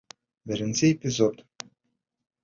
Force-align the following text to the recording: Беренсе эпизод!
Беренсе 0.51 0.89
эпизод! 0.93 1.35